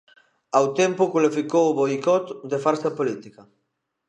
Ao 0.57 0.67
tempo, 0.79 1.11
cualificou 1.13 1.65
o 1.67 1.77
boicot 1.79 2.25
de 2.51 2.57
farsa 2.65 2.89
política. 2.99 3.41